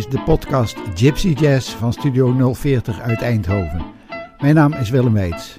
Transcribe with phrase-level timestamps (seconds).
[0.00, 3.82] Is de podcast Gypsy Jazz van Studio 040 uit Eindhoven.
[4.40, 5.58] Mijn naam is Willem Weits.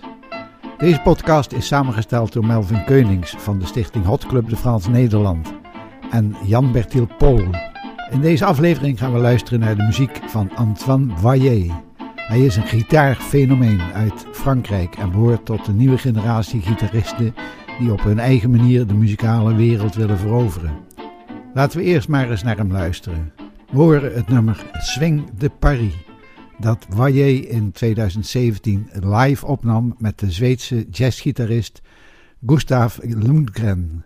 [0.78, 5.54] Deze podcast is samengesteld door Melvin Keunings van de stichting Hot Club de Frans Nederland
[6.12, 7.41] en Jan-Bertil Pol.
[8.12, 11.72] In deze aflevering gaan we luisteren naar de muziek van Antoine Voyer.
[12.16, 17.36] Hij is een gitaarfenomeen uit Frankrijk en behoort tot de nieuwe generatie gitaristen
[17.80, 20.78] die op hun eigen manier de muzikale wereld willen veroveren.
[21.53, 23.41] Laten we eerst maar eens naar hem luisteren.
[23.71, 23.81] We
[24.13, 25.93] het nummer Swing de Paris,
[26.59, 31.81] dat Voyer in 2017 live opnam met de Zweedse jazzgitarist
[32.45, 34.03] Gustav Lundgren.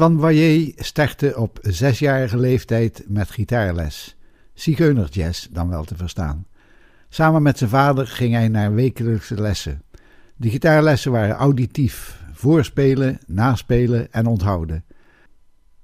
[0.00, 4.16] Antoine Voyer startte op zesjarige leeftijd met gitaarles.
[4.54, 6.46] Zigeunerjazz dan wel te verstaan.
[7.08, 9.82] Samen met zijn vader ging hij naar wekelijkse lessen.
[10.36, 14.84] De gitaarlessen waren auditief, voorspelen, naspelen en onthouden.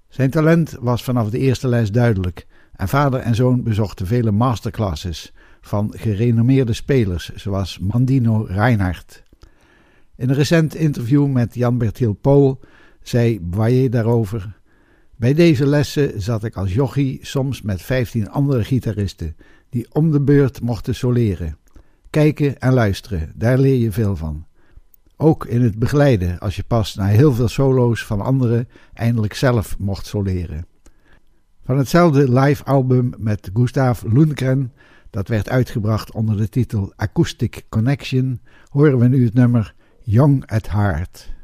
[0.09, 2.47] Zijn talent was vanaf de eerste les duidelijk
[2.77, 9.23] en vader en zoon bezochten vele masterclasses van gerenommeerde spelers zoals Mandino Reinhardt.
[10.17, 12.61] In een recent interview met Jan-Bertil Pool
[13.09, 14.59] zei Boyer daarover:
[15.17, 19.37] Bij deze lessen zat ik als jochie soms met vijftien andere gitaristen
[19.69, 21.59] die om de beurt mochten soleren.
[22.11, 24.47] Kijken en luisteren, daar leer je veel van.
[25.17, 29.79] Ook in het begeleiden, als je pas na heel veel solo's van anderen eindelijk zelf
[29.79, 30.67] mocht soleren.
[31.65, 34.73] Van hetzelfde live album met Gustav Lundgren,
[35.11, 40.71] dat werd uitgebracht onder de titel Acoustic Connection, horen we nu het nummer Young at
[40.71, 41.35] Heart.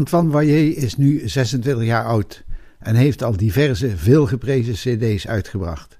[0.00, 2.44] Antoine Wayer is nu 26 jaar oud
[2.78, 5.98] en heeft al diverse veelgeprezen CD's uitgebracht.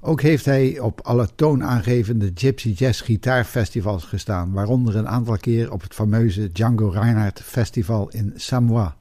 [0.00, 5.82] Ook heeft hij op alle toonaangevende Gypsy Jazz gitaarfestivals gestaan, waaronder een aantal keer op
[5.82, 8.96] het fameuze Django Reinhardt Festival in Samoa.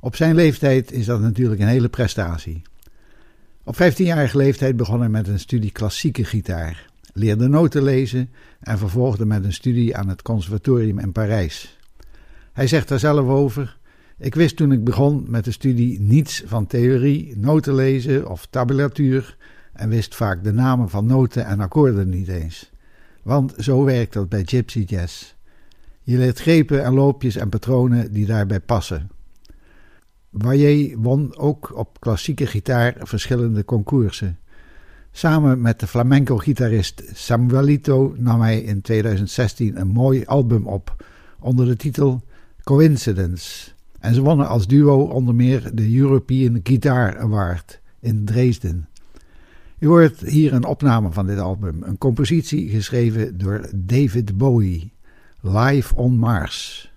[0.00, 2.62] Op zijn leeftijd is dat natuurlijk een hele prestatie.
[3.64, 9.26] Op 15-jarige leeftijd begon hij met een studie klassieke gitaar, leerde noten lezen en vervolgde
[9.26, 11.75] met een studie aan het conservatorium in Parijs.
[12.56, 13.76] Hij zegt daar zelf over:
[14.18, 19.36] Ik wist toen ik begon met de studie niets van theorie, noten lezen of tabulatuur
[19.72, 22.70] en wist vaak de namen van noten en akkoorden niet eens.
[23.22, 25.34] Want zo werkt dat bij Gypsy Jazz.
[26.02, 29.10] Je leert grepen en loopjes en patronen die daarbij passen.
[30.30, 34.38] Wayer won ook op klassieke gitaar verschillende concoursen.
[35.10, 41.04] Samen met de flamenco-gitarist Samuelito nam hij in 2016 een mooi album op
[41.38, 42.22] onder de titel
[42.66, 43.70] Coincidence.
[44.00, 48.88] En ze wonnen als duo onder meer de European Guitar Award in Dresden.
[49.78, 54.92] U hoort hier een opname van dit album, een compositie geschreven door David Bowie,
[55.40, 56.92] Live on Mars.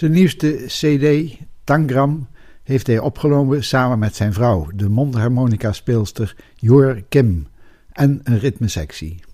[0.00, 2.28] Zijn nieuwste CD, Tangram,
[2.62, 7.46] heeft hij opgenomen samen met zijn vrouw, de mondharmonica-speelster Jor Kim,
[7.92, 9.24] en een ritmesectie.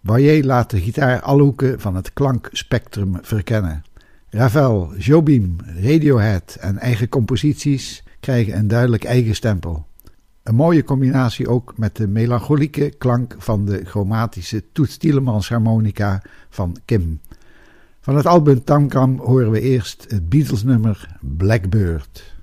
[0.00, 3.84] Boyer laat de gitaar alle hoeken van het klankspectrum verkennen.
[4.28, 9.86] Ravel, Jobim, Radiohead en eigen composities krijgen een duidelijk eigen stempel.
[10.42, 14.98] Een mooie combinatie ook met de melancholieke klank van de chromatische Toets
[15.48, 17.20] harmonica van Kim.
[18.02, 22.34] Van het album Tangram horen we eerst het Beatles nummer Blackbird.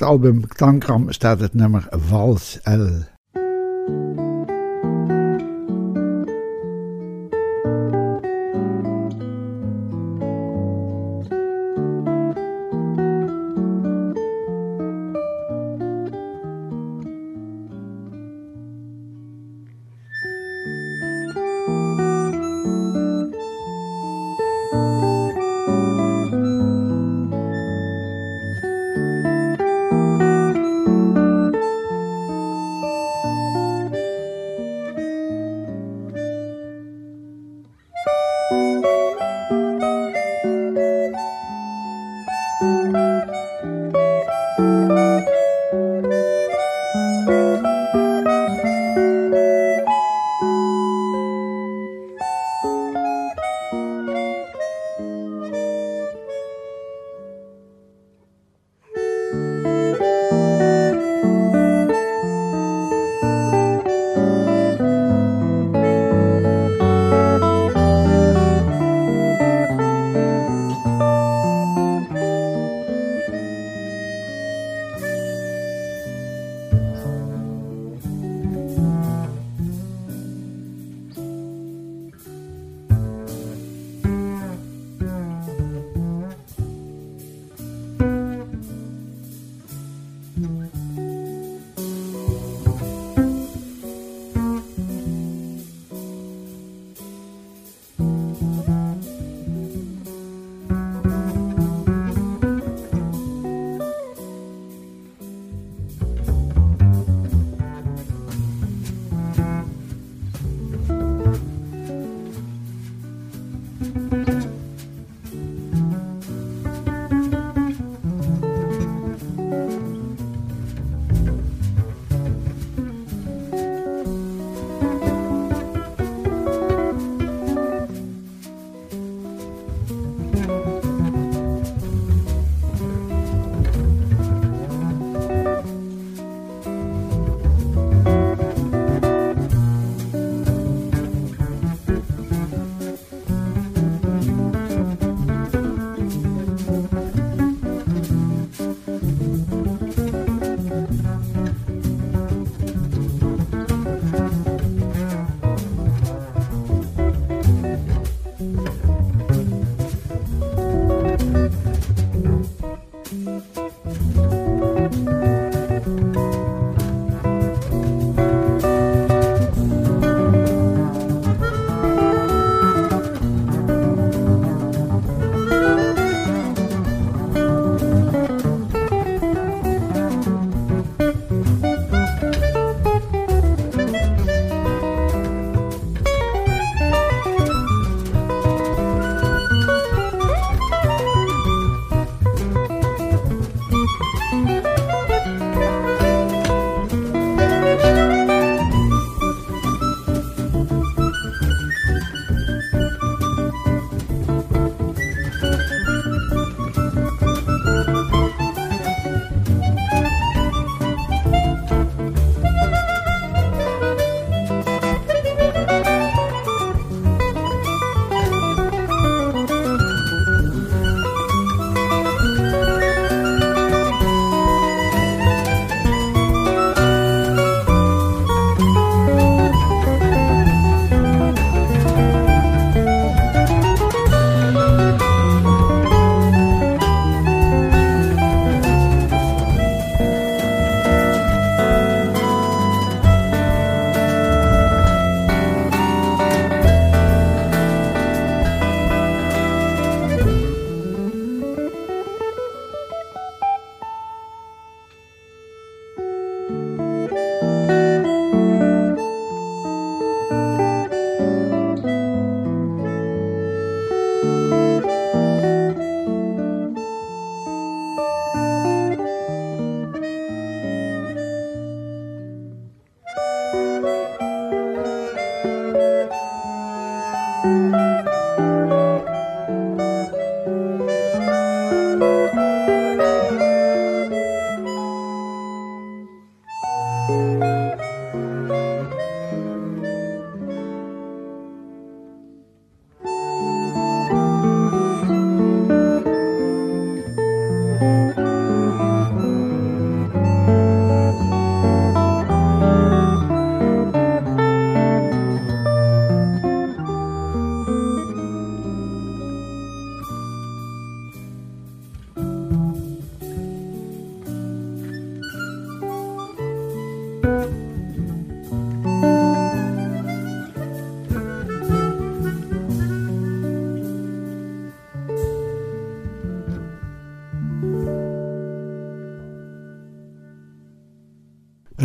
[0.02, 3.11] het album Tankram staat het nummer Vals L.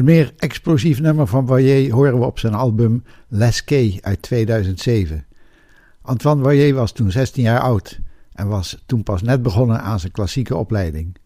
[0.06, 5.26] meer explosief nummer van Voyer horen we op zijn album Lesquet uit 2007.
[6.02, 8.00] Antoine Voyer was toen 16 jaar oud
[8.32, 11.16] en was toen pas net begonnen aan zijn klassieke opleiding.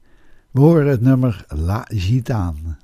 [0.50, 2.76] We horen het nummer La Gitane.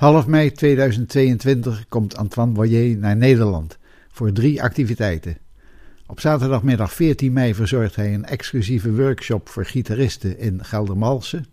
[0.00, 3.78] Half mei 2022 komt Antoine Boyer naar Nederland
[4.10, 5.38] voor drie activiteiten.
[6.06, 11.46] Op zaterdagmiddag 14 mei verzorgt hij een exclusieve workshop voor gitaristen in Geldermalsen.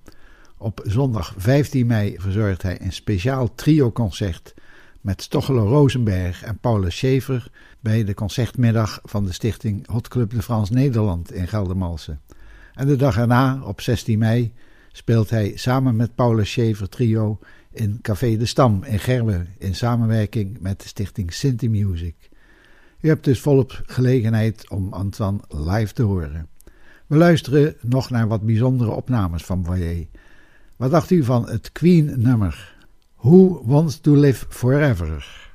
[0.58, 4.54] Op zondag 15 mei verzorgt hij een speciaal trio-concert
[5.02, 7.48] met Stochelo Rosenberg en Paulus Schaefer
[7.80, 12.22] bij de concertmiddag van de stichting Hot Club de France Nederland in Geldermalsen.
[12.74, 14.54] En de dag erna, op 16 mei,
[14.92, 17.40] speelt hij samen met Paulus Schaefer trio
[17.78, 22.16] in Café de Stam in Gerwen in samenwerking met de stichting Sinti Music.
[23.00, 26.48] U hebt dus volop gelegenheid om Antoine live te horen.
[27.08, 30.08] We luisteren nog naar wat bijzondere opnames van Voyer.
[30.76, 32.76] Wat dacht u van het Queen-nummer?
[33.16, 35.46] Who Wants to Live Forever?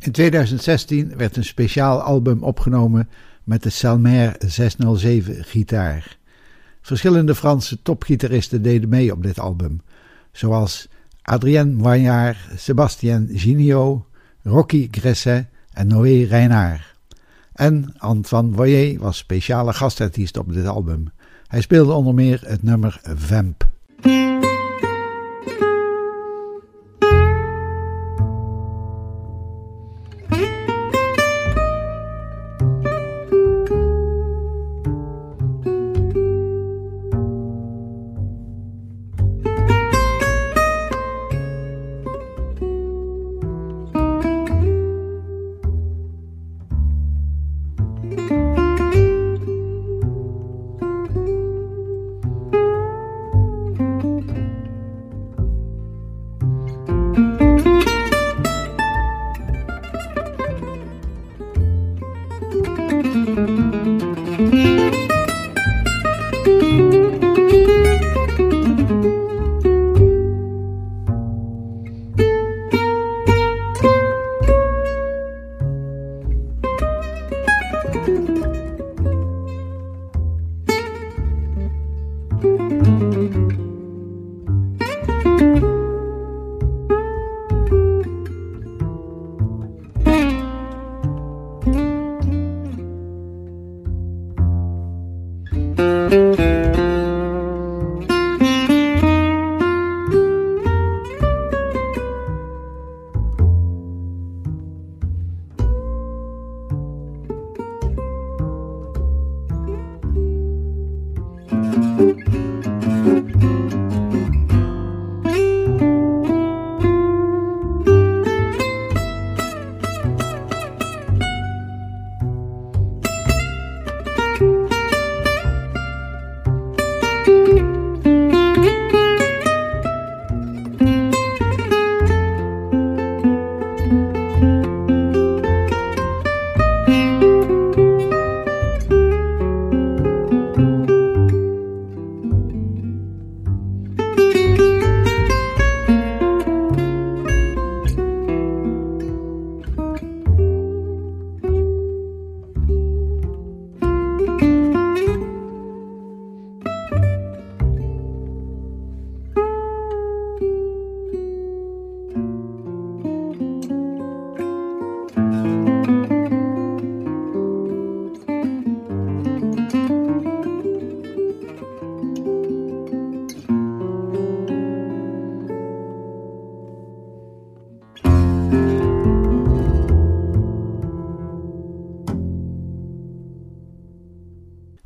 [0.00, 3.08] In 2016 werd een speciaal album opgenomen
[3.44, 6.18] met de Selmer 607 gitaar.
[6.80, 9.80] Verschillende Franse topgitaristen deden mee op dit album,
[10.32, 10.88] zoals
[11.22, 14.06] Adrien Moignard, Sébastien Ginio,
[14.42, 16.94] Rocky Gresset en Noé Reinard.
[17.52, 21.10] En Antoine Voyer was speciale gastartiest op dit album.
[21.46, 23.68] Hij speelde onder meer het nummer Vamp.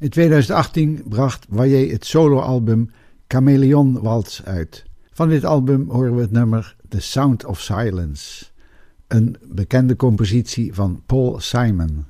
[0.04, 2.90] In 2018 bracht Waye het soloalbum
[3.28, 4.84] Chameleon Waltz uit.
[5.12, 8.44] Van dit album horen we het nummer The Sound of Silence,
[9.08, 12.04] een bekende compositie van Paul Simon.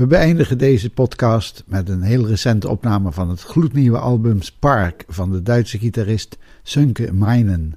[0.00, 5.30] We beëindigen deze podcast met een heel recente opname van het gloednieuwe album Spark van
[5.30, 7.76] de Duitse gitarist Sönke Meinen.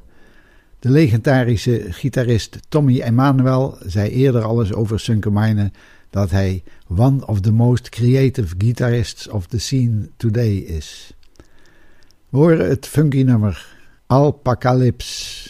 [0.79, 5.73] De legendarische gitarist Tommy Emmanuel zei eerder alles over Sönke Meinen
[6.09, 11.13] dat hij one of the most creative guitarists of the scene today is.
[12.29, 13.75] We horen het funky nummer
[14.07, 15.49] Alpacalypse,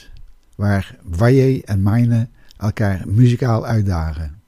[0.55, 4.42] waar Valle en Meine elkaar muzikaal uitdagen.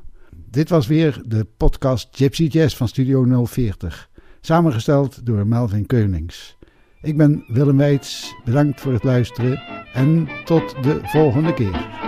[0.49, 4.09] Dit was weer de podcast Gypsy Jazz van Studio 040,
[4.41, 6.57] samengesteld door Melvin Keunings.
[7.01, 9.61] Ik ben Willem Weits, bedankt voor het luisteren
[9.93, 12.06] en tot de volgende keer.